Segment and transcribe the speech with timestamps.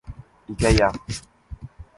[0.53, 0.89] I què hi ha?